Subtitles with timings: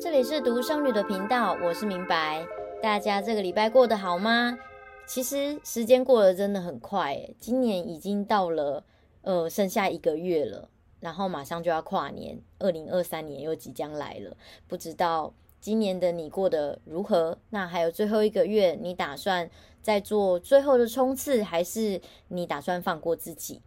[0.00, 2.46] 这里是独生女的频道，我是明白。
[2.82, 4.58] 大家这个礼拜过得好吗？
[5.06, 8.82] 其实时间过得真的很快，今年已经到了
[9.22, 10.70] 呃剩下一个月了，
[11.00, 14.34] 然后马上就要跨年，二零二三年又即将来了。
[14.66, 17.36] 不知道今年的你过得如何？
[17.50, 19.50] 那还有最后一个月，你打算
[19.82, 23.60] 再做最后的冲刺，还是你打算放过自己？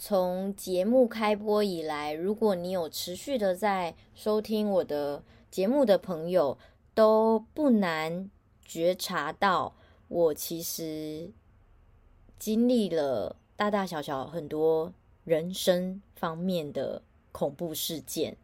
[0.00, 6.56] 从节目开播以来，如果你有持续的在收听我的节目的朋友，
[6.94, 8.30] 都不难
[8.64, 9.74] 觉察到，
[10.06, 11.28] 我其实
[12.38, 14.92] 经历了大大小小很多
[15.24, 17.02] 人生方面的
[17.32, 18.36] 恐怖事件。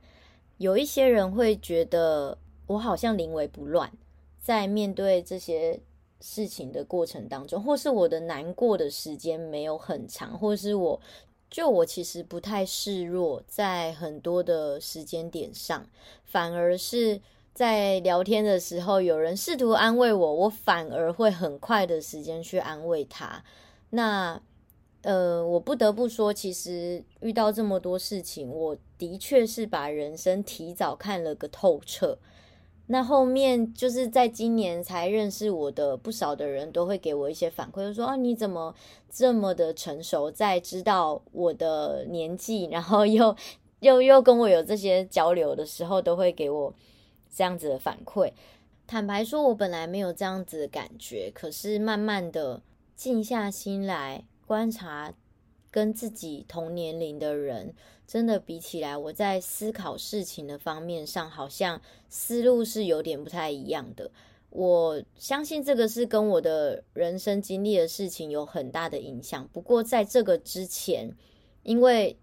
[0.58, 3.92] 有一些人会觉得我好像临危不乱，
[4.40, 5.78] 在面对这些
[6.20, 11.00] 事情的过程当中，或是我的难过的时间没有很长，或是我
[11.54, 15.86] 就我其实不太示弱，在很多的时间点上，
[16.24, 17.20] 反而是。
[17.52, 23.44] 在聊天的时候，有人试图安慰我，我反而会很快的时间去安慰他。
[23.90, 24.42] 那，
[25.02, 32.18] 呃，我不得不说，其实遇到这么多事情，我的确是把人生提早看了个透彻。
[32.86, 38.74] 那后面就是在今年才认识我的不少的人都会给我一些反馈，就说啊，你怎么
[39.10, 43.36] 这么的成熟，在知道我的年纪，然后又
[43.80, 46.74] 又又跟我有这些交流的时候，都会给我。
[47.36, 48.30] 这样子的反馈，
[48.86, 52.62] 坦白说，我本来没有这样子的感觉，可是慢慢的
[52.94, 55.12] 静下心来观察，
[55.74, 57.74] 跟自己同年龄的人，
[58.06, 64.08] 真的比起来，我在思考事情的方面上，好像思路是有点不太一样的。
[64.50, 69.48] 我相信这个是跟我的人生经历的事情有很大的影响。
[69.52, 71.10] 不过在这个之前，
[71.64, 72.16] 因为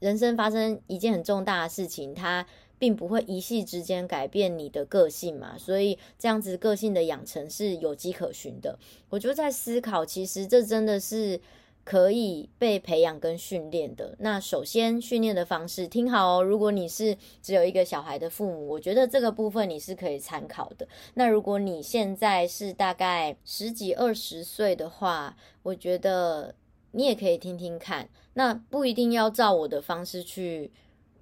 [0.00, 2.44] 人生发生一件很重大的事情，它。
[2.78, 8.78] 并不会一夕之间改变你的个性嘛，所以这样子个性的养成是有迹可循的。
[9.08, 11.40] 我就在思考，其实这真的是
[11.86, 14.16] 可以被培养跟训练的。
[14.18, 20.88] 那首先训练的方式，听好哦，如果你是只有一个小孩的父母，我觉得这个部分你是可以参考的。
[21.14, 26.52] 那如果你现在是大概十几二十岁的话，我觉得
[26.90, 28.08] 你也可以听听看。
[28.34, 30.72] 那不一定要照我的方式去。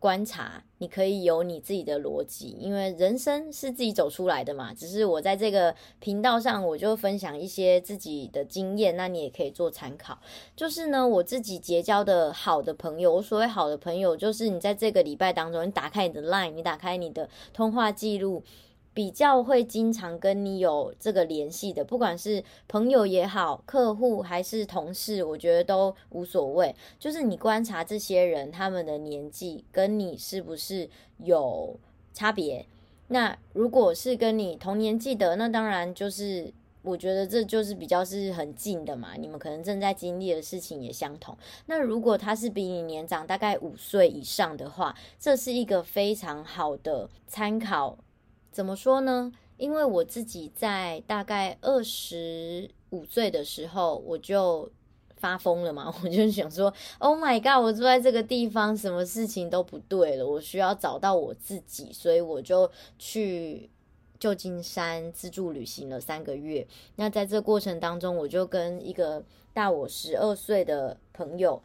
[0.04, 4.74] 观察，你可以有你自己的逻辑，因为人生是自己走出来的嘛。
[4.74, 10.18] 只是我在这个频道上，我就分享一些自己的经验，那你也可以做参考。
[10.54, 18.42] 就是呢，我自己结交的好的朋友，我所谓好的朋友，就是你在这个礼拜当中，你打开你的 Line，你打开你的通话记录。
[18.94, 26.72] 比较会经常跟你有这个联系的，不管是朋友也好，客户还是同事，我觉得都无所谓。
[26.98, 30.88] 就是你观察这些人，他们的年纪跟你是不是
[31.18, 31.76] 有
[32.12, 32.64] 差别？
[33.08, 36.52] 那如果是跟你同年纪的，那当然就是
[36.82, 39.14] 我觉得这就是比较是很近的嘛。
[39.18, 41.36] 你们可能正在经历的事情也相同。
[41.66, 47.98] 那如果他是比你年长大概五岁以上的话，这是一个非常好的参考。
[48.54, 49.32] 怎么说呢？
[49.56, 54.70] 因为我自己在大概二十五岁的时候，我就
[55.16, 63.68] 发疯了嘛， 我就想说，Oh my God，我住在这个地方，什么事情都不对了，我需要找到我自己，所以我就去
[64.20, 66.64] 旧金山自助旅行了三个月。
[66.94, 71.60] 那在这过程当中，我就跟一个大我十二岁的朋友。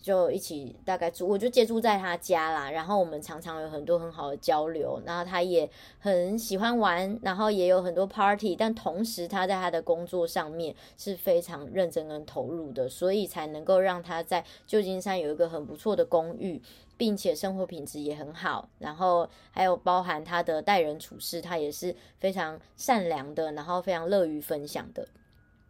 [0.00, 2.70] 就一起大概住，我就借住在他家啦。
[2.70, 5.68] 然后我们常常有很多很好的交流，然后他也
[5.98, 8.54] 很喜欢玩，然后也有很多 party。
[8.54, 16.62] 但同时他在他的工作上面是非常认真跟投入的，所以才能够让他在旧金山有一个很不错的公寓，
[16.96, 18.68] 并且生活品质也很好。
[18.78, 25.08] 然后还有包含他的待人处事，他也是非常善良的，然后非常乐于分享的。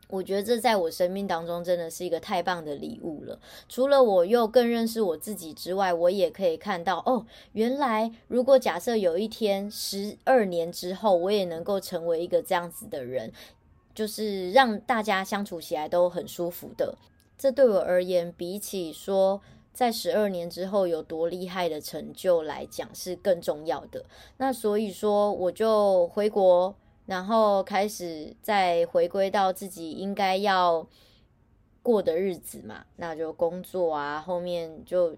[0.09, 3.39] 我觉得这在我生命当中真的是一个太棒的礼物了。
[3.69, 13.33] 除了我又更认识我自己之外，我也可以看到哦，原来如果假设有一天十二年之后，我也能够成为一个这样子的人，
[13.95, 16.97] 就是让大家相处起来都很舒服的。
[17.37, 19.41] 这对我而言，比起说
[19.73, 24.05] 在十二年之后有多厉害的成就来讲，是更重要的。
[24.37, 26.75] 那所以说，我就回国。
[27.07, 30.87] 然后开始再回归到自己应该要
[31.83, 35.17] 过的日子嘛，那就工作啊，后面就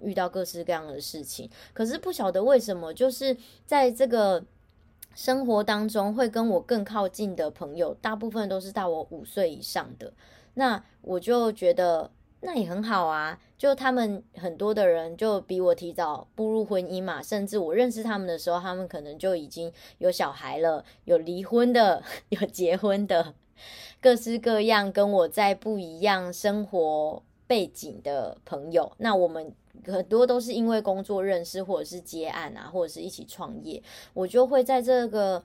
[0.00, 1.48] 遇到各式各样的事情。
[1.72, 3.36] 可是不晓得为什么，就是
[3.66, 4.42] 在这个
[5.14, 10.12] 生活当中，会跟我更靠近的朋友，大部分都是大我五岁以上的。
[10.54, 12.10] 那我就觉得
[12.40, 13.38] 那也很好啊。
[13.56, 23.34] 就他们很多的人就比我提早步入婚姻嘛，甚至我认识他们的时候，他们可能就已经有小孩了，有离婚的， 有结婚的，
[24.00, 28.92] 各式各样跟我在不一样生活背景的朋友。
[28.98, 29.52] 那我们
[29.86, 33.82] 很多都是因为工作认识，或者是接案啊，或者是一起创业，
[34.14, 35.42] 我就会在这个。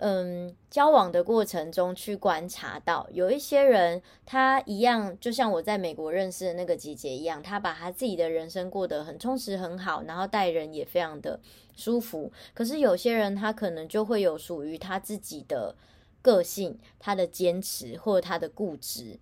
[0.00, 11.40] 嗯，交往的过程中去观察到，有一些人他一样，就像我在美国认识的那个姐姐一样，她把她自己的人生过得很充实、很好，然后待人也非常的
[11.74, 12.30] 舒服。
[12.54, 15.74] 可是有些人他可能就会有属于他自己的
[16.22, 19.18] 个性、他的坚持或他的固执。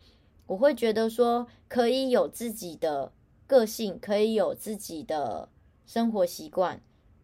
[0.47, 3.13] 我会觉得说，可以有自己的
[3.47, 5.49] 个性，可以有自己的
[5.87, 6.83] 生活习惯，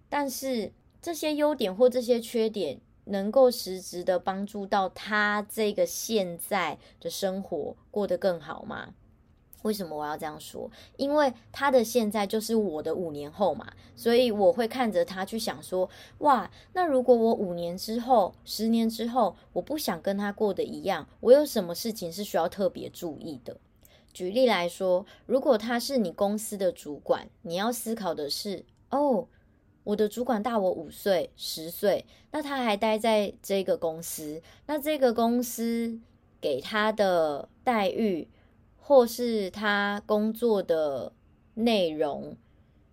[0.08, 0.72] 但是
[1.02, 2.80] 这些优点或这些缺点。
[3.04, 8.94] 能够实质的帮助到他这个现在的生活过得更好吗？
[9.62, 10.68] 为什么我要这样说？
[10.96, 15.88] 因为他的现在就是我的五年后嘛，所以我会看着他去想说：
[16.18, 23.56] 哇，那如果我五年之后、十年之后，我不想跟他过得一样，我有什么事情是需要特别注意的？
[24.12, 29.28] 举例来说，如果他是你公司的主管，你要思考的是：哦。
[29.84, 35.98] 我的主管大我五岁、十岁，那他还待在这个公司，那这个公司
[36.40, 38.28] 给他的待遇，
[38.80, 41.12] 或是他工作的
[41.54, 42.36] 内容，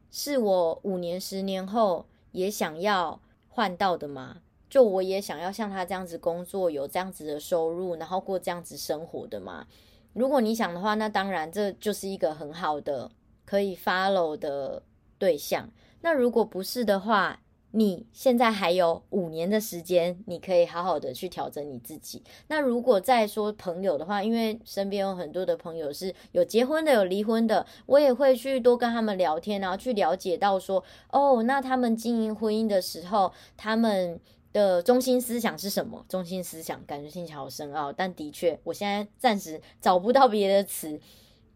[0.09, 4.41] 是我五年、十年后也想要换到的吗？
[4.69, 9.67] 就我也想要像他这样子工作，有这样子的收入，然后过这样子生活的吗？
[10.13, 13.11] 如果你想的话，那当然这就是一个很好的
[13.45, 14.81] 可以 follow 的
[15.19, 15.69] 对象。
[16.01, 17.41] 那如果不是的话，
[17.71, 22.23] 你现在还有五年的时间，你可以好好的去调整你自己。
[22.47, 34.19] 那如果再说朋友的话，因为身边有很多的朋友是有结婚的，有离婚的，我也会去多跟他们聊天，然后去了解到说，哦，那他们经营婚姻的时候，他们
[34.51, 36.03] 的中心思想是什么？
[36.09, 40.99] 中心思想感觉听起来好深奥，但的确，我现在暂时找不到别的词，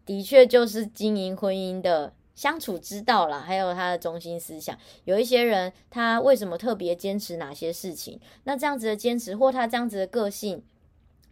[0.06, 2.12] 的确就是经营婚姻的。
[2.34, 4.76] 相处之道啦，还有他的中心思想。
[5.04, 8.20] 有一些人，他为什么特别坚持哪些事情？
[8.44, 10.62] 那这样子的坚持，或他这样子的个性，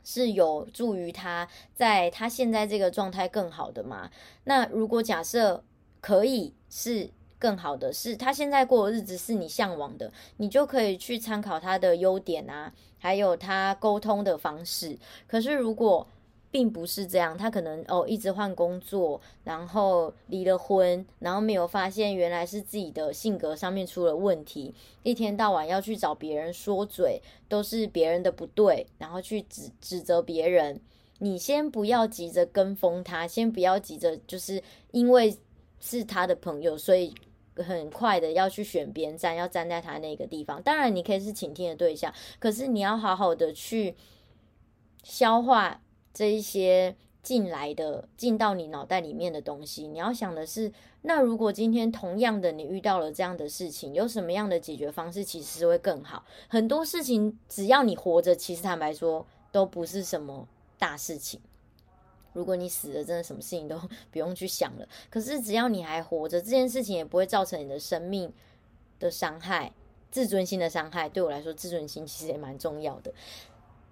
[0.05, 4.11] 是有助于他在他现在这个状态更好的吗？
[4.45, 5.65] 那如果假设
[6.01, 14.97] 可以是更好的，是他现在过的日子是你向往的，你就可以去参考他的优点啊，还有他沟通的方式。
[15.27, 16.07] 可是如果
[16.53, 30.79] 并不是这样，他可能哦一直换工作，然后离了婚，然后没有发现原来是自己的性格上面出了问题，一天到晚要去找别人说嘴，都是别人的不对，然后去指指责别人。
[31.21, 35.35] 你先不要急着跟风他，先不要急着就是因为
[35.81, 37.15] 是他的朋友，所以
[37.57, 40.63] 很快的要去选边站，要站在他那个地方。
[40.63, 43.97] 当然你可以是倾听的对象，可是你要好好的去
[45.03, 45.81] 消化。
[46.13, 50.73] 这一些进来的、进到你脑袋里面的东西，你要想的是：
[51.03, 56.25] 那如果今天同样的你遇到了这样的事情，有什么样的解决方式其实会更好？
[56.49, 60.49] 很多事情只要你活着，其实坦白说都不是什么
[60.79, 61.41] 大事情。
[62.33, 63.81] 如果你死了，真的什么事情都
[64.11, 64.89] 不用去想了。
[65.09, 68.33] 可是只要你还活着，这件事情也不会造成你的生命
[68.99, 69.73] 的伤害、
[70.11, 71.09] 自尊心的伤害。
[71.09, 73.15] 对我来说，自尊心其实也蛮重要的。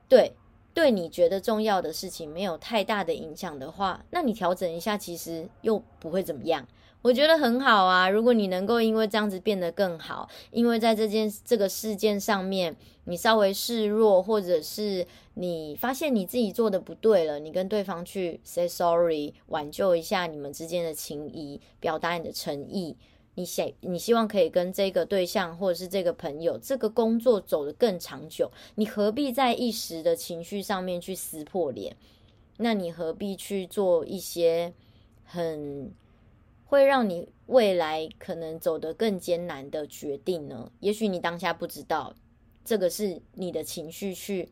[0.08, 0.32] 对。
[0.72, 6.66] 对你觉得重要的事情没有太大的影响的话，那你调整一下，其实又不会怎么样。
[7.02, 8.10] 我觉得很好啊。
[8.10, 22.94] 如果你能够因为这样子变得更好，因为在这件这个事件上面，你稍微示弱，或者是你发现你自己做的不对了，你跟对方去 say sorry，挽救一下你们之间的情谊，表达你的诚意。
[23.40, 31.96] 你想，你希望可以跟这个对象或者是这个朋友，这个工作走得更长久，你何必在一时的情绪上面去撕破脸？
[32.58, 34.74] 那你何必去做一些
[35.24, 35.90] 很
[36.66, 40.70] 会让你未来可能走得更艰难的决定呢？
[40.80, 42.14] 也许你当下不知道，
[42.62, 44.50] 这个是你的情绪去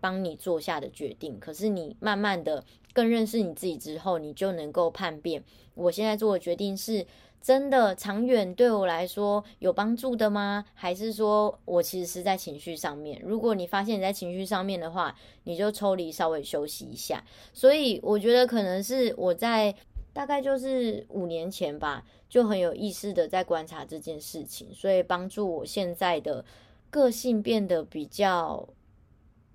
[0.00, 5.42] 帮你做下的决定，可是你慢慢的更认识你自己之后，你就能够判别，
[5.74, 7.06] 我现在做的决定是。
[7.40, 10.64] 真的长远对我来说有帮助的吗？
[10.74, 13.20] 还是说我其实是在情绪上面？
[13.24, 17.22] 如果你发现你在情绪上面的话，你就抽离，稍微休息一下。
[17.52, 19.74] 所以我觉得可能是我在
[20.12, 26.44] 大概就是五年前吧，就很有意识的在观察这件事情，所以帮助我现在的
[26.90, 28.66] 个性变得比较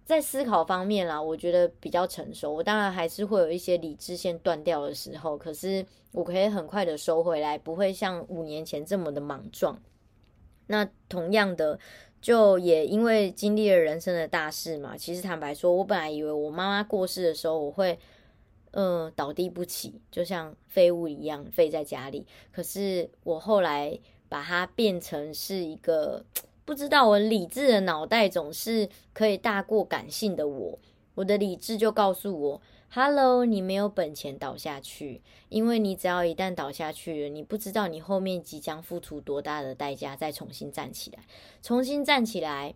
[0.04, 2.52] 在思考方面啦，我觉得比较成熟。
[2.52, 9.80] 我当然还是会有一些理智线断掉的时候，可是我可以很快的收回来，不会像五年前这么的莽撞。
[10.68, 11.80] 那同样的，
[12.22, 14.98] 就也因为经历了人生的大事嘛。
[14.98, 17.98] 其实坦白说，我本来以为我妈妈过世的时候，我会
[18.72, 22.26] 嗯、倒地不起，就像废物一样废在家里。
[22.52, 26.26] 可是我后来把它变成是一个。
[26.64, 30.80] 不知道我理智的脑袋总是可以大过感性的我，
[31.16, 41.20] 我的理智就告诉我：“Hello，你没有本钱倒下去，因为你只要一旦倒下去了，你不知道你后面即将付出多大的代价再重新站起来。
[41.62, 42.76] 重新站起来，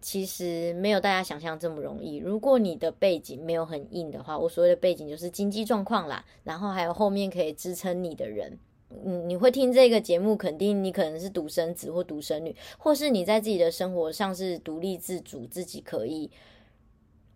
[0.00, 2.16] 其实没有大家想象这么容易。
[2.18, 8.58] 如果你的背景没有很硬的话，我所谓的背景就是经济状况啦，然后还有后面可以支撑你的人。”
[9.04, 16.30] 嗯，你会听这个节目，肯定你可能是独生子或独生女，或是你在自己的生活上是独立自主，自己可以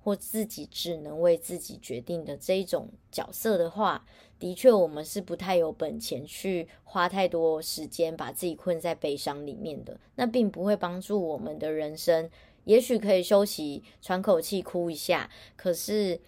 [0.02, 4.06] 或自己只能为自己决定的这一种角色的话，
[4.38, 12.30] 的确我们是不太有本钱去花太多时间把自己困在悲伤里面的，那并不会帮助我们的人生。
[12.64, 16.20] 也许可以休息、喘口气、哭一下，可是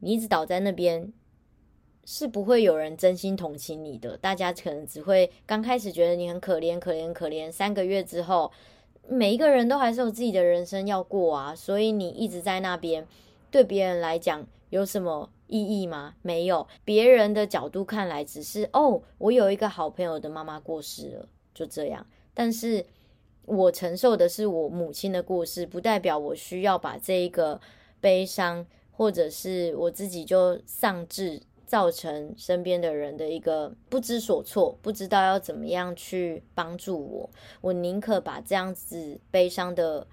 [0.00, 1.12] 你一直倒在那边。
[2.08, 7.50] 是不会有人真心同情你的，大家可能只会刚开始觉得你很可怜，可怜，可怜。
[7.50, 8.50] 三个月之后，
[9.08, 13.04] 每一个人都还是有自己的人生要过啊，所以你一直在那边，
[13.50, 16.14] 对别人来讲有什么意义吗？
[16.22, 22.06] 没有，别人的角度看来只是哦，我有一个好朋友的妈妈过世了，就这样。
[22.32, 22.86] 但是
[23.46, 27.60] 我承受的是我母亲的过世，不代表我需要把这一个
[28.00, 31.42] 悲伤，或者是我自己就丧志。
[31.66, 37.28] 造成身边的人的一个不知所措，不知道要怎么样去帮助我。
[37.60, 40.06] 我宁可把这样子悲伤的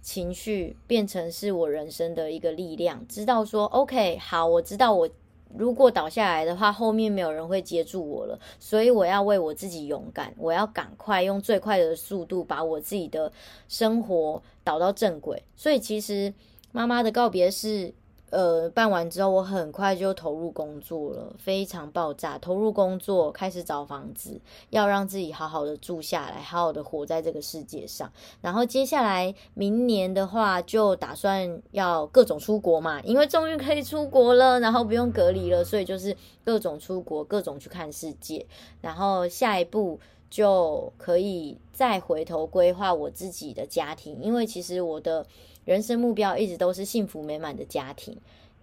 [0.00, 5.08] 情绪变成是我人生的一个力量，知道说，OK，好，我知道我
[5.52, 13.32] 如果倒下来的话，后面没有人会接住我了，所以我要为我自己勇敢，我要赶快用最快的速度把我自己的
[13.66, 15.42] 生活导到正轨。
[15.56, 16.32] 所以其实
[16.70, 17.92] 妈妈的告别是。
[18.32, 22.38] 呃，办完之后，我很快就投入工作了，非常爆炸。
[22.38, 28.10] 投入工作，开始找房子，要让自己好好的住下来，好好的活在这个世界上。
[28.40, 38.46] 然后接下来明年的话，就打算要各种出国嘛，因为终于可以出国了，然后不用隔离了，所以就是各种出国，各种去看世界。
[38.80, 45.26] 然后下一步就可以再回头规划我自己的家庭，因为其实我的。
[45.64, 48.18] 人生目标一直都是幸福美满的家庭，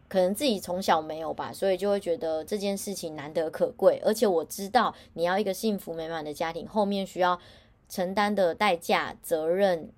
[0.07, 4.01] 可能自己从小没有吧，所以就会觉得这件事情难得可贵。
[4.03, 7.39] 而且我知道，你要一个幸福美满的家庭，后面需要
[7.87, 9.91] 承担的代价、责任、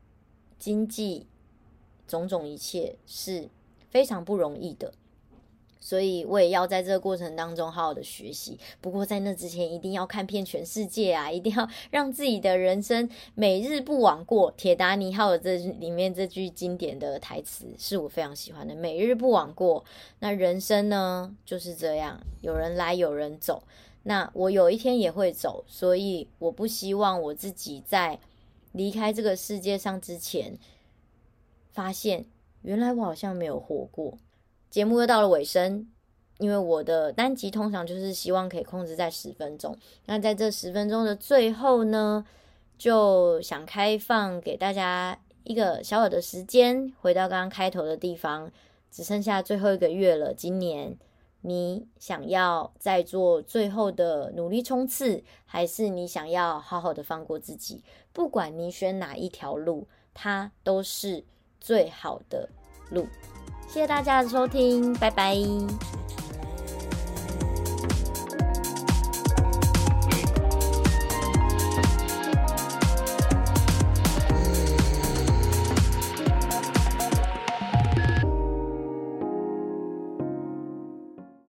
[0.59, 1.25] 经济
[2.07, 3.49] 种种一切是
[3.89, 4.93] 非常不容易的。
[5.81, 8.57] 所以我也要在这个过程当中好好的学习。
[8.79, 11.29] 不过在那之前，一定要看遍全世界啊！
[11.29, 14.51] 一定要 让自己的人生每日不枉过。
[14.51, 18.73] 铁达尼号的这里面这句经典的台词是我非常喜欢的。
[18.75, 19.83] 每日不枉过，
[20.19, 23.63] 那人生呢就是这样，有人来有人走。
[24.03, 28.19] 那我有一天也会走，所以我不希望我自己在
[28.71, 30.57] 离开这个世界上之前，
[31.71, 32.25] 发现
[32.61, 34.17] 原来我好像没有活过。
[34.71, 35.85] 节目又到了尾声，
[36.39, 39.77] 因为我的单集通常就是希望可以控制在十分钟。
[40.05, 42.25] 那在这十分钟的最后呢，
[42.77, 48.49] 就想开放给大家一个小小的时间，回到刚刚开头的地方，
[48.89, 50.33] 只剩下最后一个月了。
[50.33, 50.97] 今年
[51.41, 57.83] 你想要再做最后的努力冲刺，还是你想要好好的放过自己？
[58.13, 61.25] 不管你选哪一条路，它都是
[61.59, 62.47] 最好的
[62.89, 63.05] 路。
[63.73, 65.33] 谢谢大家的收听，拜拜。